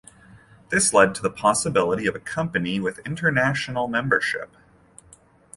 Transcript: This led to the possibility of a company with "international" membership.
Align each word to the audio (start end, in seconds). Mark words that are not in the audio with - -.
This 0.69 0.95
led 0.95 1.13
to 1.13 1.21
the 1.21 1.29
possibility 1.29 2.07
of 2.07 2.15
a 2.15 2.19
company 2.19 2.79
with 2.79 2.97
"international" 3.05 3.87
membership. 3.87 4.57